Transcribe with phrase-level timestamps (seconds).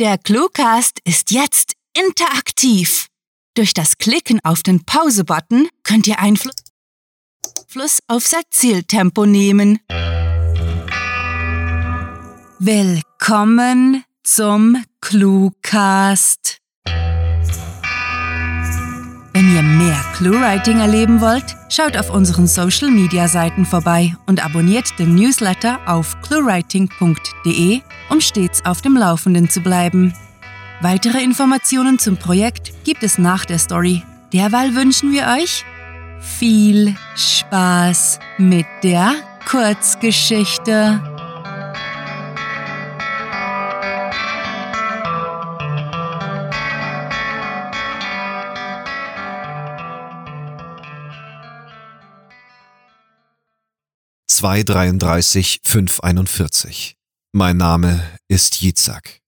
[0.00, 3.06] Der Cluecast ist jetzt interaktiv.
[3.54, 9.78] Durch das Klicken auf den Pause-Button könnt ihr Einfluss aufs Erzähltempo nehmen.
[12.58, 16.58] Willkommen zum Cluecast.
[19.36, 24.96] Wenn ihr mehr Cluewriting erleben wollt, schaut auf unseren Social Media Seiten vorbei und abonniert
[25.00, 27.80] den Newsletter auf cluewriting.de,
[28.10, 30.14] um stets auf dem Laufenden zu bleiben.
[30.82, 34.04] Weitere Informationen zum Projekt gibt es nach der Story.
[34.32, 35.64] Derweil wünschen wir euch
[36.20, 39.14] viel Spaß mit der
[39.50, 41.13] Kurzgeschichte.
[54.44, 56.98] Zwei dreiunddreißig fünf einundvierzig.
[57.32, 59.22] Mein Name ist Yitzhak.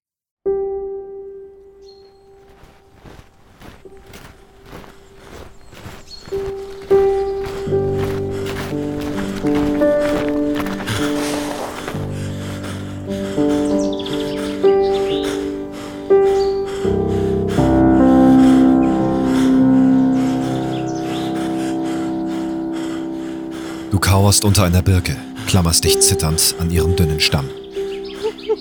[24.27, 27.49] Kauerst unter einer Birke, klammerst dich zitternd an ihrem dünnen Stamm.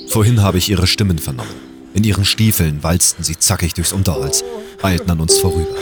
[0.09, 1.55] Vorhin habe ich ihre Stimmen vernommen.
[1.95, 4.43] In ihren Stiefeln walzten sie zackig durchs Unterholz,
[4.83, 5.75] eilten an uns vorüber.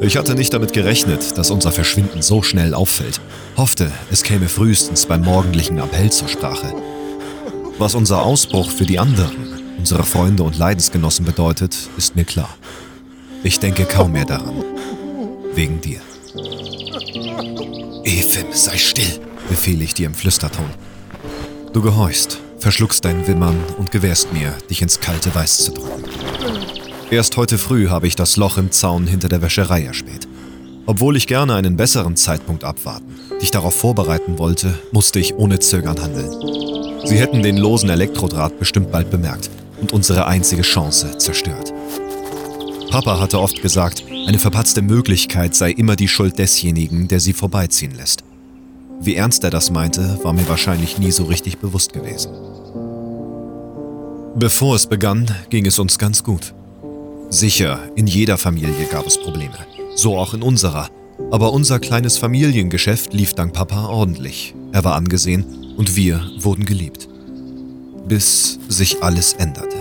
[0.00, 3.20] Ich hatte nicht damit gerechnet, dass unser Verschwinden so schnell auffällt,
[3.58, 6.72] hoffte, es käme frühestens beim morgendlichen Appell zur Sprache.
[7.76, 12.56] Was unser Ausbruch für die anderen, unsere Freunde und Leidensgenossen bedeutet, ist mir klar.
[13.42, 14.64] Ich denke kaum mehr daran.
[15.52, 16.00] Wegen dir.
[18.04, 20.66] Efim, sei still, befehle ich dir im Flüsterton.
[21.72, 26.04] Du gehorchst, verschluckst dein Wimmern und gewährst mir, dich ins kalte Weiß zu drücken.
[27.10, 30.28] Erst heute früh habe ich das Loch im Zaun hinter der Wäscherei erspäht.
[30.86, 36.00] Obwohl ich gerne einen besseren Zeitpunkt abwarten, dich darauf vorbereiten wollte, musste ich ohne Zögern
[36.00, 37.06] handeln.
[37.06, 39.50] Sie hätten den losen Elektrodraht bestimmt bald bemerkt
[39.80, 41.72] und unsere einzige Chance zerstört.
[42.90, 47.94] Papa hatte oft gesagt, eine verpatzte Möglichkeit sei immer die Schuld desjenigen, der sie vorbeiziehen
[47.96, 48.24] lässt.
[49.00, 52.32] Wie ernst er das meinte, war mir wahrscheinlich nie so richtig bewusst gewesen.
[54.36, 56.54] Bevor es begann, ging es uns ganz gut.
[57.30, 59.58] Sicher, in jeder Familie gab es Probleme,
[59.96, 60.88] so auch in unserer.
[61.30, 64.54] Aber unser kleines Familiengeschäft lief dank Papa ordentlich.
[64.72, 65.44] Er war angesehen
[65.76, 67.08] und wir wurden geliebt.
[68.06, 69.79] Bis sich alles änderte.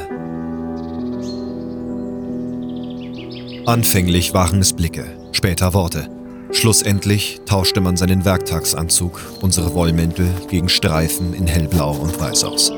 [3.70, 6.10] Anfänglich waren es Blicke, später Worte.
[6.52, 12.72] Schlussendlich tauschte man seinen Werktagsanzug, unsere Wollmäntel, gegen Streifen in hellblau und weiß aus.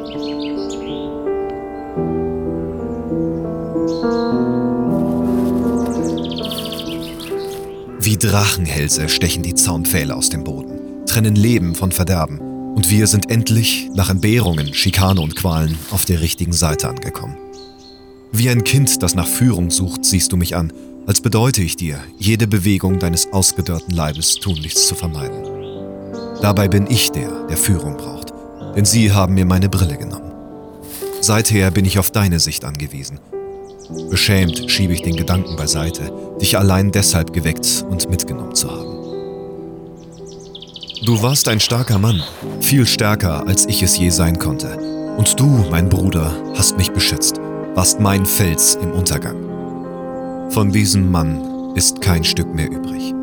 [8.02, 12.42] Wie Drachenhälse stechen die Zaunpfähle aus dem Boden, trennen Leben von Verderben.
[12.76, 17.41] Und wir sind endlich, nach Entbehrungen, Schikane und Qualen, auf der richtigen Seite angekommen.
[18.32, 20.72] Wie ein Kind, das nach Führung sucht, siehst du mich an,
[21.08, 25.44] als bedeute ich dir, jede Bewegung deines ausgedörrten Leibes tunlichst zu vermeiden.
[26.42, 28.34] Dabei bin ich der, der Führung braucht,
[28.76, 30.32] denn sie haben mir meine Brille genommen.
[31.22, 33.20] Seither bin ich auf deine Sicht angewiesen
[34.10, 38.98] Beschämt schiebe ich den Gedanken beiseite, dich allein deshalb geweckt und mitgenommen zu haben.
[41.06, 42.22] Du warst ein starker Mann,
[42.62, 44.78] viel stärker, als ich es je sein konnte.
[45.18, 47.41] Und du, mein Bruder, hast mich beschützt,
[47.76, 50.50] warst mein Fels im Untergang.
[50.52, 53.14] Von diesem Mann ist kein Stück mehr übrig.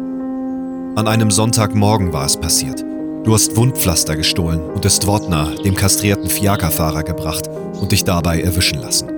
[0.97, 2.83] An einem Sonntagmorgen war es passiert.
[3.25, 7.49] Du hast Wundpflaster gestohlen und es Dwortner, dem kastrierten Fiakerfahrer, gebracht
[7.79, 9.11] und dich dabei erwischen lassen.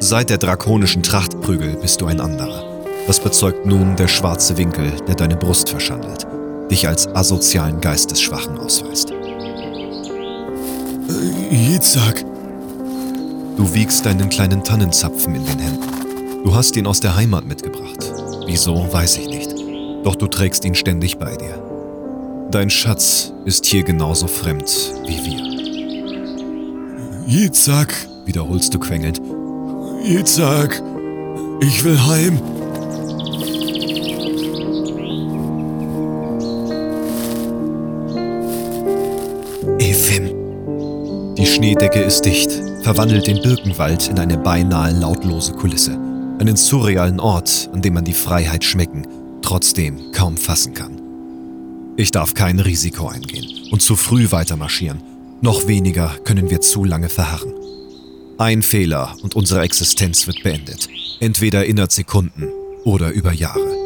[0.00, 2.64] Seit der drakonischen Trachtprügel bist du ein anderer.
[3.06, 6.26] Das bezeugt nun der schwarze Winkel, der deine Brust verschandelt,
[6.70, 9.10] dich als asozialen Geistesschwachen ausweist.
[9.10, 9.14] Äh,
[11.54, 12.33] Yitzhak.
[13.56, 16.42] Du wiegst deinen kleinen Tannenzapfen in den Händen.
[16.44, 18.12] Du hast ihn aus der Heimat mitgebracht.
[18.46, 19.54] Wieso, weiß ich nicht.
[20.04, 21.62] Doch du trägst ihn ständig bei dir.
[22.50, 25.44] Dein Schatz ist hier genauso fremd wie wir.
[27.26, 27.94] Yitzhak,
[28.26, 29.20] wiederholst du quengelnd
[30.04, 30.82] Yitzhak,
[31.60, 32.38] ich will heim.
[39.78, 41.34] Evim.
[41.36, 42.50] Die Schneedecke ist dicht,
[42.84, 45.92] verwandelt den Birkenwald in eine beinahe lautlose Kulisse.
[46.38, 49.06] Einen surrealen Ort, an dem man die Freiheit schmecken,
[49.40, 51.00] trotzdem kaum fassen kann.
[51.96, 55.02] Ich darf kein Risiko eingehen und zu früh weitermarschieren.
[55.40, 57.54] Noch weniger können wir zu lange verharren.
[58.36, 60.88] Ein Fehler und unsere Existenz wird beendet.
[61.20, 62.48] Entweder innerhalb Sekunden
[62.84, 63.76] oder über Jahre.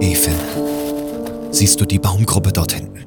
[0.00, 0.34] Ethan,
[1.50, 3.06] siehst du die Baumgruppe dort hinten?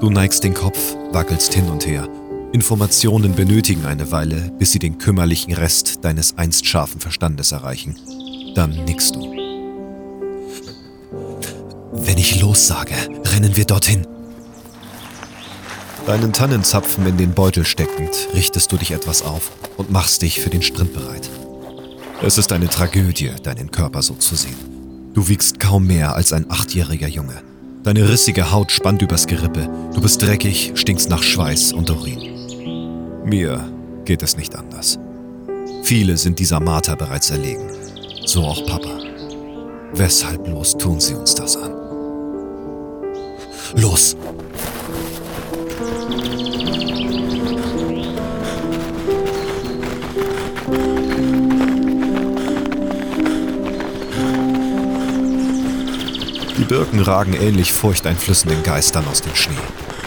[0.00, 2.08] Du neigst den Kopf, wackelst hin und her.
[2.52, 7.96] Informationen benötigen eine Weile, bis sie den kümmerlichen Rest deines einst scharfen Verstandes erreichen.
[8.56, 9.20] Dann nickst du.
[11.92, 12.94] Wenn ich los sage,
[13.24, 14.04] rennen wir dorthin.
[16.06, 20.50] Deinen Tannenzapfen in den Beutel steckend, richtest du dich etwas auf und machst dich für
[20.50, 21.30] den Sprint bereit.
[22.20, 24.56] Es ist eine Tragödie, deinen Körper so zu sehen.
[25.14, 27.42] Du wiegst kaum mehr als ein achtjähriger Junge.
[27.84, 29.68] Deine rissige Haut spannt übers Gerippe.
[29.94, 32.39] Du bist dreckig, stinkst nach Schweiß und Urin.
[33.30, 33.64] Mir
[34.04, 34.98] geht es nicht anders.
[35.84, 37.70] Viele sind dieser Marter bereits erlegen.
[38.26, 38.98] So auch Papa.
[39.92, 41.72] Weshalb bloß tun sie uns das an?
[43.76, 44.16] Los!
[56.58, 59.54] Die Birken ragen ähnlich furchteinflößenden Geistern aus dem Schnee.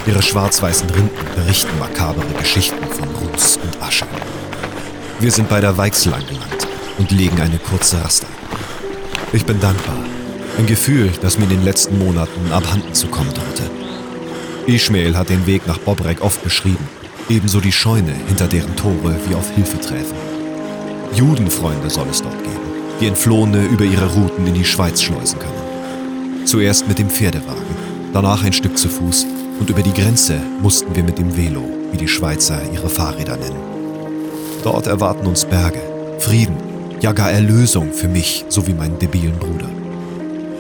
[0.05, 2.72] Ihre schwarz-weißen Rinden berichten makabere Geschichten
[5.23, 6.67] Wir sind bei der Weichsel angelangt
[6.97, 8.57] und legen eine kurze Rast ein.
[9.31, 9.95] Ich bin dankbar.
[10.57, 13.71] Ein Gefühl, das mir in den letzten Monaten abhanden zu kommen drohte.
[14.67, 16.89] Ishmael hat den Weg nach Bobrek oft beschrieben,
[17.29, 20.17] ebenso die Scheune, hinter deren Tore wir auf Hilfe träfen.
[21.15, 22.59] Judenfreunde soll es dort geben,
[22.99, 26.45] die Entflohene über ihre Routen in die Schweiz schleusen können.
[26.45, 27.63] Zuerst mit dem Pferdewagen,
[28.11, 29.25] danach ein Stück zu Fuß
[29.57, 33.72] und über die Grenze mussten wir mit dem Velo, wie die Schweizer ihre Fahrräder nennen.
[34.63, 35.81] Dort erwarten uns Berge,
[36.19, 36.57] Frieden,
[37.01, 39.69] ja gar Erlösung für mich sowie meinen debilen Bruder.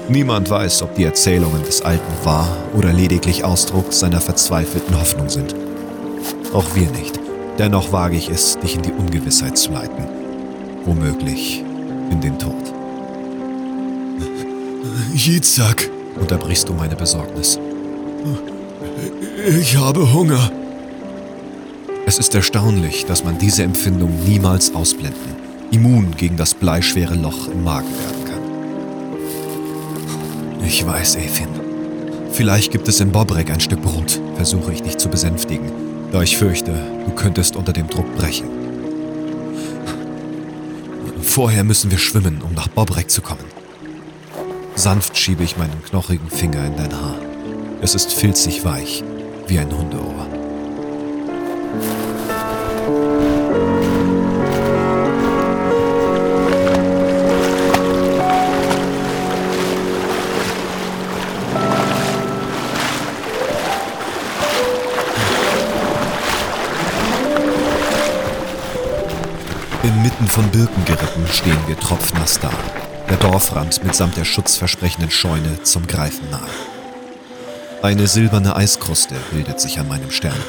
[0.09, 5.55] Niemand weiß, ob die Erzählungen des Alten wahr oder lediglich Ausdruck seiner verzweifelten Hoffnung sind.
[6.53, 7.19] Auch wir nicht.
[7.57, 10.05] Dennoch wage ich es, dich in die Ungewissheit zu leiten.
[10.85, 11.63] Womöglich
[12.11, 12.73] in den Tod.
[15.15, 15.89] Yitzhak,
[16.19, 17.59] Unterbrichst du meine Besorgnis.
[19.59, 20.51] ich habe Hunger.
[22.05, 25.37] Es ist erstaunlich, dass man diese Empfindung niemals ausblenden,
[25.71, 28.33] immun gegen das bleischwere Loch im Magen werden kann.
[30.67, 31.47] Ich weiß, Efin.
[32.31, 35.71] Vielleicht gibt es in Bobrek ein Stück Brot, versuche ich dich zu besänftigen,
[36.11, 36.73] da ich fürchte,
[37.05, 38.49] du könntest unter dem Druck brechen.
[41.21, 43.45] Vorher müssen wir schwimmen, um nach Bobrek zu kommen.
[44.75, 47.15] Sanft schiebe ich meinen knochigen Finger in dein Haar.
[47.81, 49.03] Es ist filzig weich,
[49.47, 50.32] wie ein Hundeohr.
[69.83, 72.51] Inmitten von Birkengerippen stehen wir tropfnass da.
[73.09, 76.39] Der Dorfrand mitsamt der schutzversprechenden Scheune zum Greifen nahe.
[77.81, 80.41] Eine silberne Eiskruste bildet sich an meinem Stern,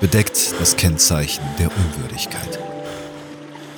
[0.00, 2.58] bedeckt das Kennzeichen der Unwürdigkeit.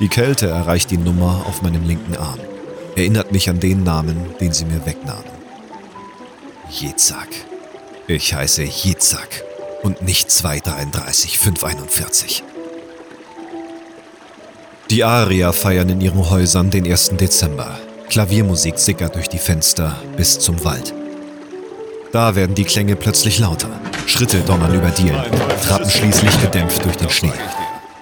[0.01, 2.41] Die Kälte erreicht die Nummer auf meinem linken Arm,
[2.97, 5.25] erinnert mich an den Namen, den sie mir wegnahmen.
[6.71, 7.29] Jitzak.
[8.07, 9.45] Ich heiße Jitzak
[9.83, 12.43] und nicht 233 541.
[14.91, 17.11] Die Arier feiern in ihren Häusern den 1.
[17.17, 17.79] Dezember.
[18.09, 20.93] Klaviermusik sickert durch die Fenster bis zum Wald.
[22.13, 23.71] Da werden die Klänge plötzlich lauter.
[24.11, 25.23] Schritte donnern über Dielen,
[25.67, 27.33] trappen schließlich gedämpft durch den Schnee.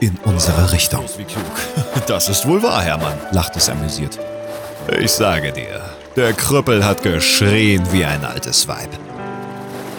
[0.01, 1.05] In unsere Richtung.
[2.07, 3.19] Das ist wohl wahr, Hermann.
[3.33, 4.19] Lacht es amüsiert.
[4.99, 5.83] Ich sage dir,
[6.17, 8.89] der Krüppel hat geschrien wie ein altes Weib.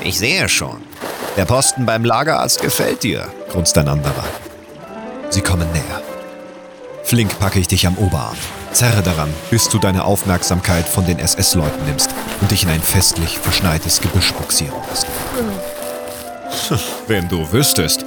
[0.01, 0.77] Ich sehe schon.
[1.37, 3.27] Der Posten beim Lagerarzt gefällt dir.
[3.51, 4.23] grunzt ein anderer.
[5.29, 6.01] Sie kommen näher.
[7.03, 8.37] Flink packe ich dich am Oberarm.
[8.71, 12.09] Zerre daran, bis du deine Aufmerksamkeit von den SS-Leuten nimmst
[12.41, 15.05] und dich in ein festlich verschneites Gebüsch buxieren lässt.
[17.07, 18.05] Wenn du wüsstest.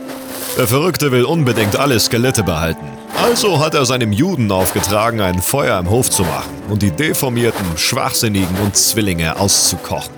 [0.56, 2.86] Der Verrückte will unbedingt alle Skelette behalten.
[3.22, 7.76] Also hat er seinem Juden aufgetragen, ein Feuer im Hof zu machen und die deformierten,
[7.76, 10.12] schwachsinnigen und Zwillinge auszukochen.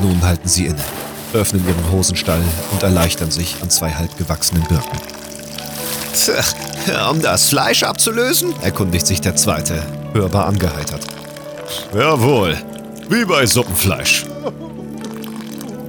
[0.00, 0.84] Nun halten sie inne,
[1.32, 2.40] öffnen ihren Hosenstall
[2.72, 4.98] und erleichtern sich an zwei halbgewachsenen Birken.
[7.10, 8.54] Um das Fleisch abzulösen?
[8.62, 9.82] Erkundigt sich der Zweite,
[10.14, 11.02] hörbar angeheitert.
[11.94, 12.56] Jawohl,
[13.08, 14.24] wie bei Suppenfleisch.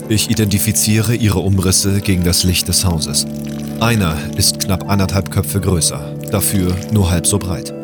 [0.10, 3.28] Ich identifiziere ihre Umrisse gegen das Licht des Hauses.
[3.80, 7.74] Einer ist knapp anderthalb Köpfe größer, dafür nur halb so breit.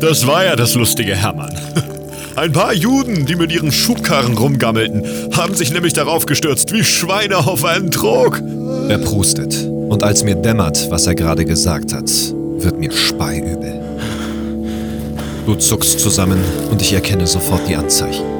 [0.00, 1.58] Das war ja das lustige Hermann.
[2.36, 5.02] Ein paar Juden, die mit ihren Schubkarren rumgammelten,
[5.36, 8.40] haben sich nämlich darauf gestürzt wie Schweine auf einen Trog.
[8.88, 12.08] Er prustet, und als mir dämmert, was er gerade gesagt hat,
[12.58, 13.80] wird mir speiübel.
[15.46, 16.38] Du zuckst zusammen
[16.70, 18.37] und ich erkenne sofort die Anzeichen.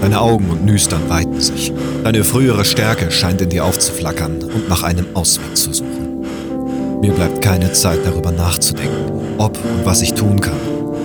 [0.00, 1.72] Deine Augen und Nüstern weiten sich.
[2.04, 7.00] Deine frühere Stärke scheint in dir aufzuflackern und nach einem Ausweg zu suchen.
[7.00, 10.56] Mir bleibt keine Zeit darüber nachzudenken, ob und was ich tun kann.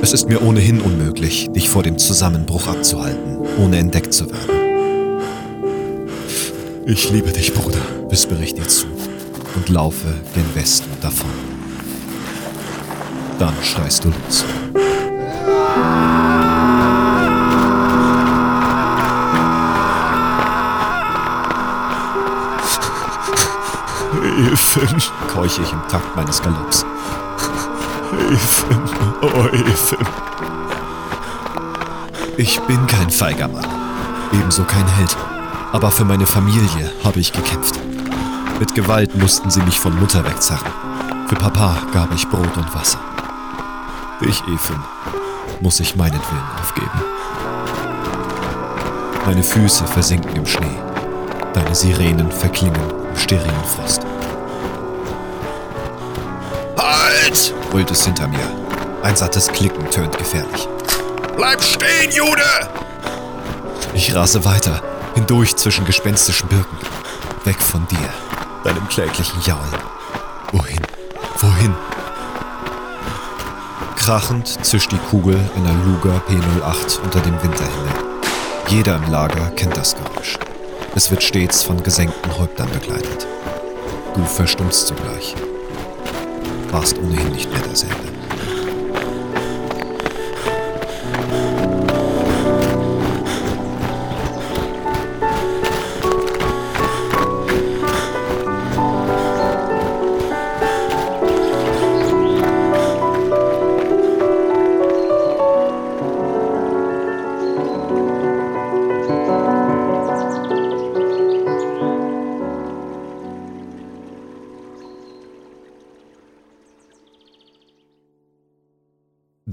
[0.01, 5.19] Es ist mir ohnehin unmöglich, dich vor dem Zusammenbruch abzuhalten, ohne entdeckt zu werden.
[6.85, 8.85] Ich liebe dich, Bruder, wispere ich dir zu
[9.55, 11.31] und laufe gen Westen davon.
[13.39, 14.45] Dann schreist du los.
[24.37, 25.01] Ethan,
[25.33, 26.85] keuche ich im Takt meines Galopps.
[28.31, 28.89] Ethan,
[29.21, 30.07] oh Ethan.
[32.37, 33.65] Ich bin kein feiger Mann,
[34.33, 35.15] ebenso kein Held.
[35.71, 37.79] Aber für meine Familie habe ich gekämpft.
[38.59, 40.71] Mit Gewalt mussten sie mich von Mutter wegzerren.
[41.27, 42.99] Für Papa gab ich Brot und Wasser.
[44.21, 44.83] Dich, Ethan,
[45.61, 47.01] muss ich meinetwillen aufgeben.
[49.25, 50.77] Meine Füße versinken im Schnee.
[51.53, 54.05] Deine Sirenen verklingen im sterilen Frost.
[57.69, 58.49] Brüllt es hinter mir.
[59.03, 60.67] Ein sattes Klicken tönt gefährlich.
[61.35, 62.41] Bleib stehen, Jude!
[63.93, 64.81] Ich rase weiter,
[65.13, 66.77] hindurch zwischen gespenstischen Birken.
[67.43, 68.09] Weg von dir,
[68.63, 69.79] deinem kläglichen Jaulen.
[70.51, 70.81] Wohin?
[71.39, 71.75] Wohin?
[73.95, 77.93] Krachend zischt die Kugel einer Luger P08 unter dem Winterhimmel.
[78.67, 80.37] Jeder im Lager kennt das Geräusch.
[80.95, 83.27] Es wird stets von gesenkten Häuptern begleitet.
[84.15, 85.35] Du verstummst zugleich.
[86.75, 88.14] Warst ohnehin nicht mehr derselbe.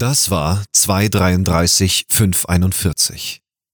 [0.03, 2.07] Das war 233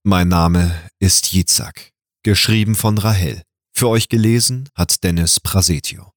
[0.03, 1.89] Mein Name ist Yitzhak.
[2.23, 3.41] Geschrieben von Rahel.
[3.75, 6.11] Für euch gelesen hat Dennis Prasetio.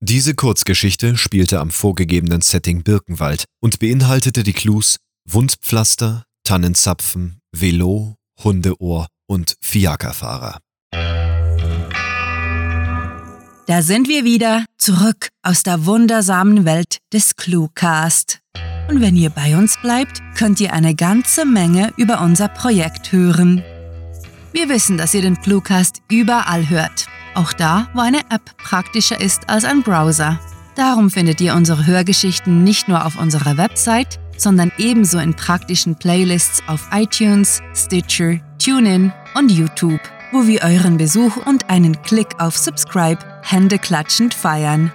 [0.00, 4.96] Diese Kurzgeschichte spielte am vorgegebenen Setting Birkenwald und beinhaltete die Clues
[5.28, 10.58] Wundpflaster, Tannenzapfen, Velo, Hundeohr und Fiakerfahrer.
[13.66, 18.40] Da sind wir wieder, zurück aus der wundersamen Welt des Cluecast.
[18.88, 23.62] Und wenn ihr bei uns bleibt, könnt ihr eine ganze Menge über unser Projekt hören.
[24.52, 27.06] Wir wissen, dass ihr den Cluecast überall hört.
[27.34, 30.40] Auch da, wo eine App praktischer ist als ein Browser.
[30.74, 36.62] Darum findet ihr unsere Hörgeschichten nicht nur auf unserer Website, sondern ebenso in praktischen Playlists
[36.66, 40.00] auf iTunes, Stitcher, TuneIn und YouTube,
[40.32, 44.92] wo wir euren Besuch und einen Klick auf Subscribe händeklatschend feiern.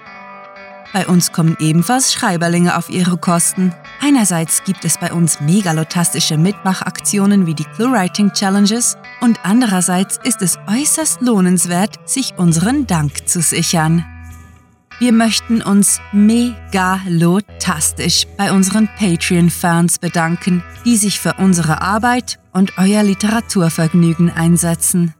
[0.93, 3.73] Bei uns kommen ebenfalls Schreiberlinge auf ihre Kosten.
[4.01, 10.57] Einerseits gibt es bei uns megalotastische Mitmachaktionen wie die ClueWriting Challenges und andererseits ist es
[10.67, 14.05] äußerst lohnenswert, sich unseren Dank zu sichern.
[14.99, 23.03] Wir möchten uns megalotastisch bei unseren Patreon-Fans bedanken, die sich für unsere Arbeit und euer
[23.03, 25.13] Literaturvergnügen einsetzen.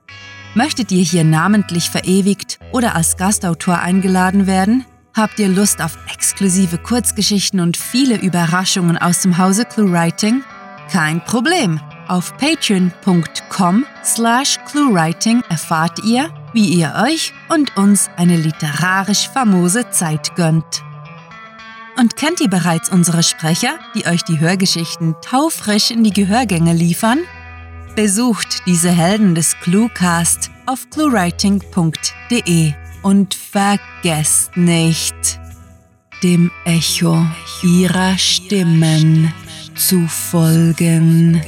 [0.58, 4.86] Möchtet ihr hier namentlich verewigt oder als Gastautor eingeladen werden?
[5.16, 10.44] Habt ihr Lust auf exklusive Kurzgeschichten und viele Überraschungen aus dem Hause ClueWriting?
[10.92, 11.80] Kein Problem.
[12.08, 20.36] Auf patreon.com slash cluewriting erfahrt ihr, wie ihr euch und uns eine literarisch famose Zeit
[20.36, 20.82] gönnt.
[22.00, 27.20] Und kennt ihr bereits unsere Sprecher, die euch die Hörgeschichten taufrisch in die Gehörgänge liefern?
[27.98, 32.74] Besucht diese Helden des Cluecast auf cluewriting.de.
[33.02, 35.16] Und vergesst nicht,
[36.22, 37.26] dem Echo
[37.64, 39.34] ihrer Stimmen
[39.74, 41.42] zu folgen.